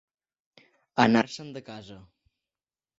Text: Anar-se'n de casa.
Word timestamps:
Anar-se'n 1.05 1.47
de 1.59 1.65
casa. 1.71 2.03